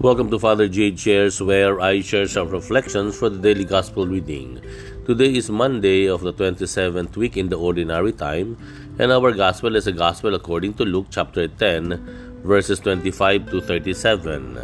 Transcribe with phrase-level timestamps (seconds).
[0.00, 4.56] Welcome to Father Jade Shares, where I share some reflections for the daily Gospel reading.
[5.04, 8.56] Today is Monday of the 27th week in the Ordinary Time,
[8.96, 14.56] and our Gospel is a Gospel according to Luke chapter 10, verses 25 to 37.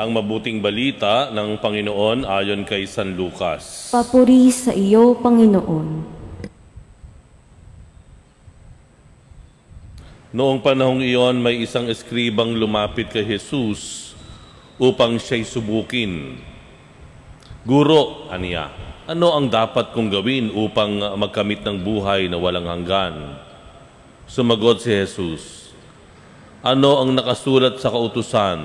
[0.00, 3.92] Ang mabuting balita ng Panginoon ayon kay San Lucas.
[3.92, 6.15] Papuri sa iyo, Panginoon.
[10.34, 14.10] Noong panahong iyon, may isang eskribang lumapit kay Jesus
[14.74, 16.42] upang siya'y subukin.
[17.62, 18.74] Guro, aniya,
[19.06, 23.38] ano ang dapat kong gawin upang magkamit ng buhay na walang hanggan?
[24.26, 25.70] Sumagot si Jesus,
[26.66, 28.58] Ano ang nakasulat sa kautusan?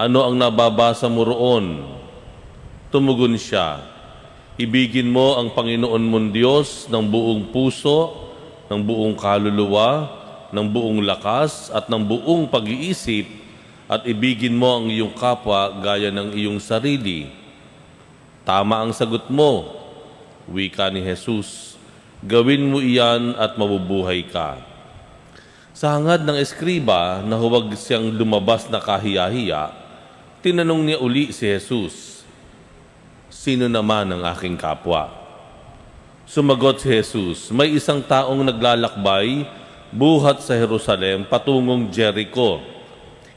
[0.00, 1.84] Ano ang nababasa mo roon?
[2.88, 3.84] Tumugon siya,
[4.60, 8.28] Ibigin mo ang Panginoon mong Diyos ng buong puso,
[8.68, 10.19] ng buong kaluluwa,
[10.50, 13.26] ng buong lakas at ng buong pag-iisip
[13.90, 17.30] at ibigin mo ang iyong kapwa gaya ng iyong sarili.
[18.46, 19.66] Tama ang sagot mo,
[20.46, 21.74] wika ni Jesus.
[22.22, 24.60] Gawin mo iyan at mabubuhay ka.
[25.74, 29.72] Sa hangad ng eskriba na huwag siyang lumabas na kahiya-hiya,
[30.44, 32.10] tinanong niya uli si Jesus,
[33.30, 35.08] Sino naman ang aking kapwa?
[36.28, 39.48] Sumagot si Jesus, may isang taong naglalakbay
[39.90, 42.62] buhat sa Jerusalem patungong Jericho.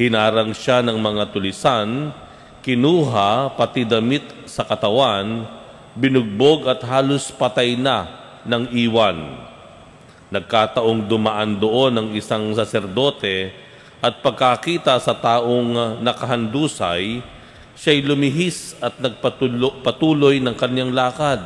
[0.00, 2.14] Hinarang siya ng mga tulisan,
[2.64, 5.44] kinuha pati damit sa katawan,
[5.92, 8.08] binugbog at halos patay na
[8.48, 9.44] ng iwan.
[10.28, 13.52] Nagkataong dumaan doon ng isang saserdote
[13.98, 17.20] at pagkakita sa taong nakahandusay,
[17.74, 21.42] siya'y lumihis at nagpatuloy ng kanyang lakad.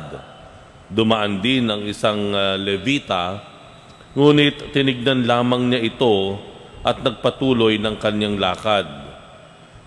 [0.93, 3.52] Dumaan din ang isang uh, levita
[4.13, 6.37] Ngunit tinignan lamang niya ito
[6.85, 8.85] at nagpatuloy ng kanyang lakad.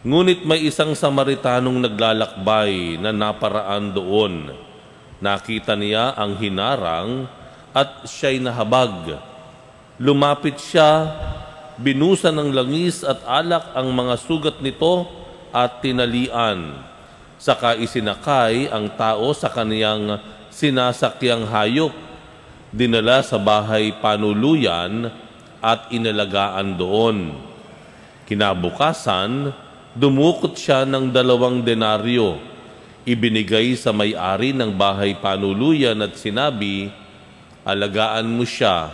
[0.02, 4.50] Ngunit may isang Samaritanong naglalakbay na naparaan doon.
[5.22, 7.30] Nakita niya ang hinarang
[7.70, 9.14] at siya'y nahabag.
[10.02, 11.06] Lumapit siya,
[11.78, 15.06] binusa ng langis at alak ang mga sugat nito
[15.54, 16.82] at tinalian.
[17.38, 20.18] Saka isinakay ang tao sa kaniyang
[20.50, 22.05] sinasakyang hayop
[22.76, 25.08] dinala sa bahay panuluyan
[25.64, 27.32] at inalagaan doon.
[28.28, 29.56] Kinabukasan,
[29.96, 32.36] dumukot siya ng dalawang denaryo.
[33.08, 36.92] Ibinigay sa may-ari ng bahay panuluyan at sinabi,
[37.66, 38.92] Alagaan mo siya,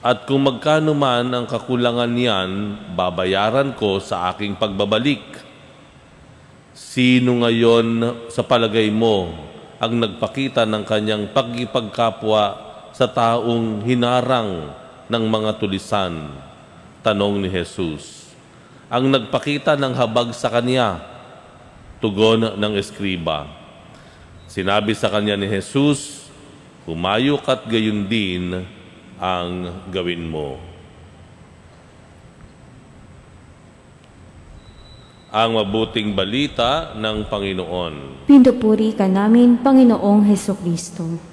[0.00, 2.50] at kung magkano man ang kakulangan niyan,
[2.96, 5.20] babayaran ko sa aking pagbabalik.
[6.72, 9.36] Sino ngayon sa palagay mo
[9.76, 14.74] ang nagpakita ng kanyang pagkipagkapwa sa taong hinarang
[15.10, 16.30] ng mga tulisan?
[17.00, 18.30] Tanong ni Jesus.
[18.90, 20.98] Ang nagpakita ng habag sa kanya,
[22.02, 23.46] tugon ng eskriba.
[24.50, 26.20] Sinabi sa kanya ni Jesus,
[26.90, 28.66] Humayo ka't gayon din
[29.20, 30.58] ang gawin mo.
[35.30, 38.26] Ang mabuting balita ng Panginoon.
[38.26, 41.29] Pindupuri ka namin, Panginoong Heso Kristo.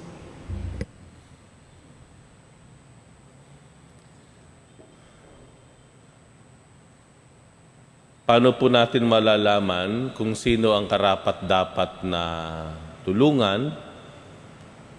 [8.28, 12.24] Paano po natin malalaman kung sino ang karapat-dapat na
[13.00, 13.72] tulungan,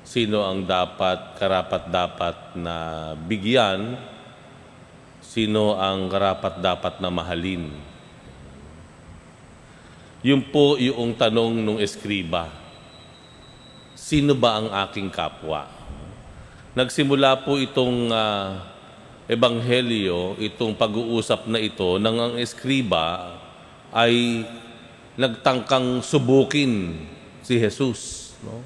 [0.02, 2.76] sino ang dapat karapat-dapat na
[3.30, 4.02] bigyan,
[5.22, 7.70] sino ang karapat-dapat na mahalin?
[10.26, 12.50] Yun po yung tanong nung eskriba.
[13.94, 15.70] Sino ba ang aking kapwa?
[16.74, 18.58] Nagsimula po itong uh,
[19.30, 23.38] ebanghelyo, itong pag-uusap na ito, nang ang eskriba
[23.94, 24.42] ay
[25.14, 26.98] nagtangkang subukin
[27.46, 28.34] si Jesus.
[28.42, 28.66] No?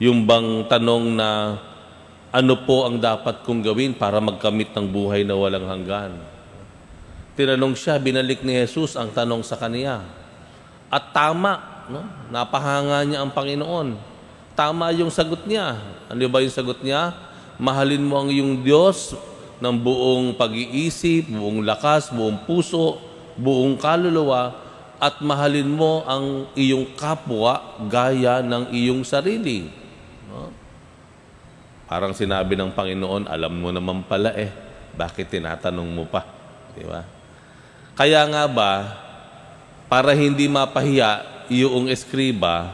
[0.00, 1.60] Yung bang tanong na
[2.32, 6.16] ano po ang dapat kong gawin para magkamit ng buhay na walang hanggan?
[7.36, 10.00] Tinanong siya, binalik ni Jesus ang tanong sa kaniya.
[10.88, 12.00] At tama, no?
[12.32, 14.08] napahanga niya ang Panginoon.
[14.56, 15.76] Tama yung sagot niya.
[16.08, 17.12] Ano ba yung sagot niya?
[17.60, 19.12] Mahalin mo ang iyong Diyos
[19.60, 22.96] ng buong pag-iisip, buong lakas, buong puso,
[23.36, 24.56] buong kaluluwa,
[25.00, 29.68] at mahalin mo ang iyong kapwa gaya ng iyong sarili.
[30.28, 30.52] No?
[31.88, 34.52] Parang sinabi ng Panginoon, alam mo naman pala eh,
[34.92, 36.24] bakit tinatanong mo pa?
[36.76, 37.00] Di ba?
[37.96, 38.72] Kaya nga ba,
[39.88, 42.70] para hindi mapahiya yung eskriba,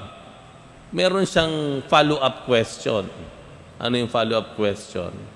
[0.90, 3.06] meron siyang follow-up question.
[3.78, 5.35] Ano yung follow-up question?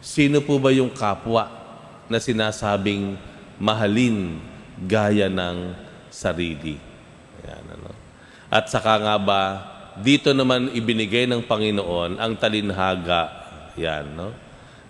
[0.00, 1.52] Sino po ba yung kapwa
[2.08, 3.20] na sinasabing
[3.60, 4.40] mahalin
[4.88, 5.76] gaya ng
[6.08, 6.80] sarili.
[7.44, 7.92] Ayan, ano.
[8.48, 9.42] At saka nga ba,
[10.00, 13.40] dito naman ibinigay ng Panginoon ang talinhaga
[13.76, 14.32] yan, no?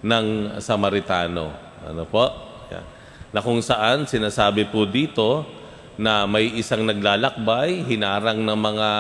[0.01, 1.53] ng Samaritano.
[1.85, 2.25] Ano po?
[2.73, 2.85] Yan.
[3.35, 5.45] Na kung saan sinasabi po dito
[6.01, 8.91] na may isang naglalakbay, hinarang ng mga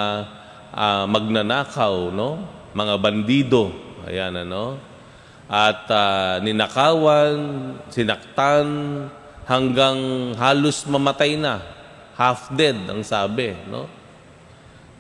[0.74, 2.44] uh, magnanakaw, no?
[2.74, 3.72] mga bandido.
[4.04, 4.89] Ayan, ano?
[5.50, 7.38] At uh, ninakawan,
[7.91, 8.67] sinaktan,
[9.50, 9.99] hanggang
[10.38, 11.58] halos mamatay na.
[12.14, 13.58] Half dead, ang sabi.
[13.67, 13.91] No?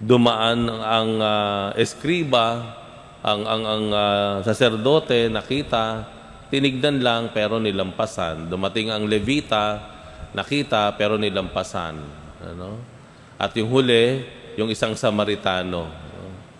[0.02, 2.74] Dumaan ang uh, eskriba,
[3.22, 6.02] ang, ang, ang uh, saserdote nakita,
[6.50, 8.50] tinignan lang pero nilampasan.
[8.50, 9.78] Dumating ang levita,
[10.34, 11.94] nakita pero nilampasan.
[12.42, 12.82] Ano?
[13.38, 14.26] At yung huli,
[14.58, 15.86] yung isang Samaritano.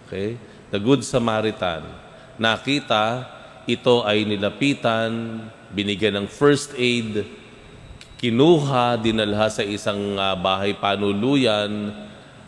[0.07, 0.39] Okay?
[0.71, 1.83] The Good Samaritan.
[2.39, 3.27] Nakita,
[3.75, 7.27] ito ay nilapitan, binigyan ng first aid,
[8.19, 11.95] kinuha, dinalha sa isang uh, bahay panuluyan,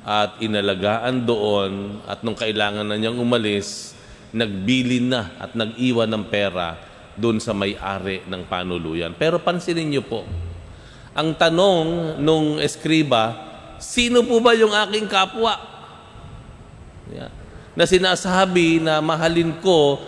[0.03, 3.95] at inalagaan doon, at nung kailangan na niyang umalis,
[4.35, 6.75] nagbilin na at nag-iwan ng pera
[7.15, 9.15] doon sa may-ari ng panuluyan.
[9.15, 10.27] Pero pansinin niyo po,
[11.13, 13.37] ang tanong nung eskriba,
[13.77, 15.61] sino po ba yung aking kapwa?
[17.13, 17.31] Yeah.
[17.77, 20.01] Na sinasabi na mahalin ko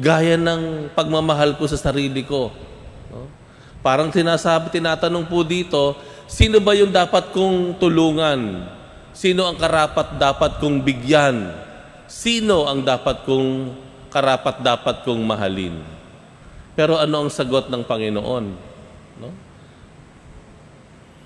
[0.00, 2.48] gaya ng pagmamahal ko sa sarili ko.
[3.12, 3.28] No?
[3.84, 5.98] Parang sinasabi, tinatanong po dito,
[6.30, 8.68] sino ba yung dapat kong tulungan?
[9.12, 11.52] Sino ang karapat dapat kong bigyan?
[12.08, 13.76] Sino ang dapat kong
[14.08, 15.76] karapat dapat kong mahalin?
[16.72, 18.44] Pero ano ang sagot ng Panginoon?
[19.20, 19.28] No?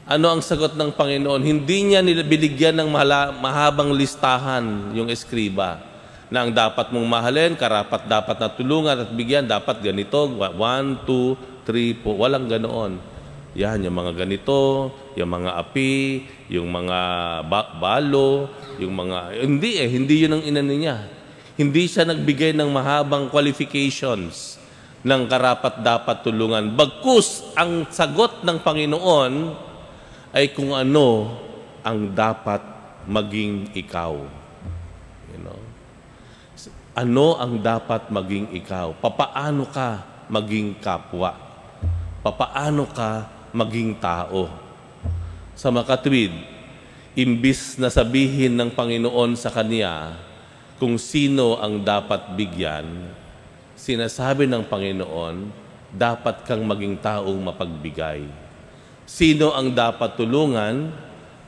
[0.06, 1.42] Ano ang sagot ng Panginoon?
[1.42, 2.90] Hindi niya binigyan ng
[3.38, 5.85] mahabang listahan yung eskriba
[6.26, 10.26] na ang dapat mong mahalin, karapat dapat na tulungan at bigyan, dapat ganito,
[10.58, 12.18] one, two, three, po.
[12.18, 12.98] Walang ganoon.
[13.56, 16.98] Yan, yung mga ganito, yung mga api, yung mga
[17.46, 19.42] ba- balo, yung mga...
[19.48, 20.98] Hindi eh, hindi yun ang inano niya.
[21.56, 24.60] Hindi siya nagbigay ng mahabang qualifications
[25.06, 26.74] ng karapat dapat tulungan.
[26.74, 29.32] Bagkus, ang sagot ng Panginoon
[30.36, 31.38] ay kung ano
[31.80, 32.60] ang dapat
[33.06, 34.12] maging ikaw.
[35.32, 35.56] You know?
[36.96, 38.96] Ano ang dapat maging ikaw?
[38.96, 40.00] Papaano ka
[40.32, 41.36] maging kapwa?
[42.24, 44.48] Papaano ka maging tao.
[45.52, 46.32] Sa makatwid,
[47.12, 50.16] imbis na sabihin ng Panginoon sa kanya
[50.80, 53.12] kung sino ang dapat bigyan,
[53.76, 55.52] sinasabi ng Panginoon,
[55.92, 58.24] dapat kang maging taong mapagbigay.
[59.04, 60.96] Sino ang dapat tulungan?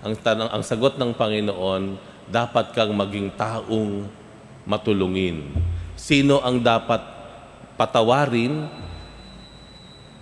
[0.04, 1.96] Ang, ang sagot ng Panginoon,
[2.28, 4.17] dapat kang maging taong
[4.68, 5.56] matulungin.
[5.96, 7.00] Sino ang dapat
[7.80, 8.68] patawarin?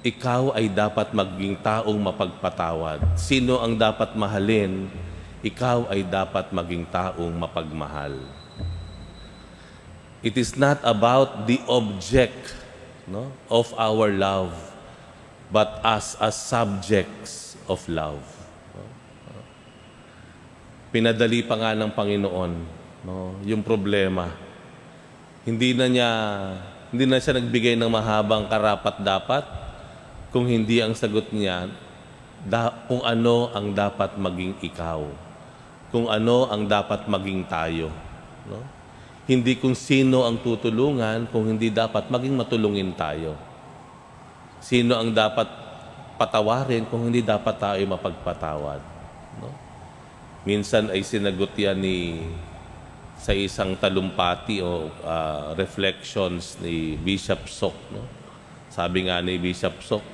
[0.06, 3.18] ikaw ay dapat maging taong mapagpatawad.
[3.18, 4.86] Sino ang dapat mahalin?
[5.42, 8.14] Ikaw ay dapat maging taong mapagmahal.
[10.22, 12.54] It is not about the object
[13.10, 14.54] no, of our love,
[15.50, 18.22] but us as subjects of love.
[20.94, 22.52] Pinadali pa nga ng Panginoon
[23.02, 24.32] no, yung problema.
[25.44, 26.10] Hindi na niya
[26.94, 29.44] hindi na siya nagbigay ng mahabang karapat dapat
[30.30, 31.66] kung hindi ang sagot niya
[32.46, 35.02] da, kung ano ang dapat maging ikaw.
[35.90, 37.90] Kung ano ang dapat maging tayo.
[38.46, 38.62] No?
[39.26, 43.34] Hindi kung sino ang tutulungan, kung hindi dapat maging matulungin tayo.
[44.62, 45.50] Sino ang dapat
[46.14, 48.80] patawarin kung hindi dapat tayo mapagpatawad.
[49.42, 49.50] No?
[50.46, 52.22] Minsan ay sinagot yan ni
[53.16, 57.76] sa isang talumpati o uh, reflections ni Bishop Sok.
[57.90, 58.04] No?
[58.68, 60.04] Sabi nga ni Bishop Sok,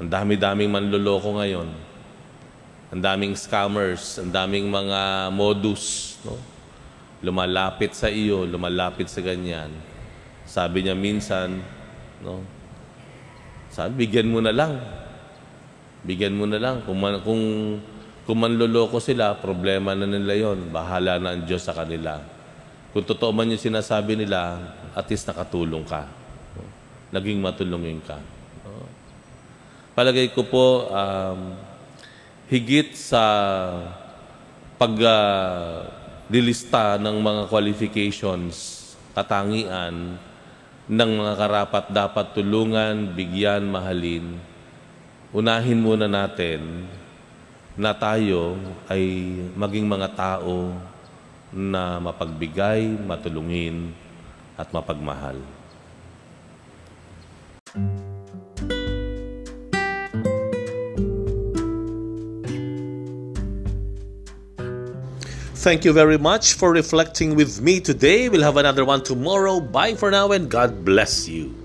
[0.00, 1.68] ang dami-daming manloloko ngayon.
[2.90, 6.40] Ang daming scammers, ang daming mga modus, no?
[7.20, 9.68] Lumalapit sa iyo, lumalapit sa ganyan.
[10.48, 11.60] Sabi niya minsan,
[12.24, 12.42] no?
[13.70, 14.82] Sabi, bigyan mo na lang.
[16.02, 16.82] Bigyan mo na lang.
[16.82, 17.44] Kung, kung,
[18.28, 20.68] kung manloloko sila, problema na nila yon.
[20.68, 22.20] Bahala na ang Diyos sa kanila.
[22.92, 24.60] Kung totoo man yung sinasabi nila,
[24.92, 26.04] at least nakatulong ka.
[27.10, 28.18] Naging matulungin ka.
[29.96, 31.58] Palagay ko po, um,
[32.46, 33.22] higit sa
[34.80, 35.82] pagdilista
[36.96, 38.56] uh, ng mga qualifications,
[39.12, 40.16] katangian
[40.90, 44.38] ng mga karapat dapat tulungan, bigyan, mahalin,
[45.30, 46.90] unahin muna natin
[47.78, 48.58] na tayo
[48.90, 50.74] ay maging mga tao
[51.50, 53.90] na mapagbigay, matulungin
[54.58, 55.38] at mapagmahal.
[65.60, 68.32] Thank you very much for reflecting with me today.
[68.32, 69.60] We'll have another one tomorrow.
[69.60, 71.59] Bye for now and God bless you.